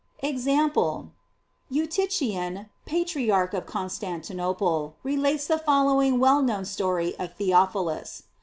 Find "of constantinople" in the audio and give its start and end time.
3.53-4.95